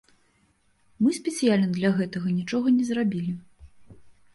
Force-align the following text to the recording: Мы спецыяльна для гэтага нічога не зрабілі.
Мы 1.03 1.11
спецыяльна 1.19 1.67
для 1.77 1.95
гэтага 2.01 2.27
нічога 2.41 2.67
не 2.79 2.85
зрабілі. 2.93 3.41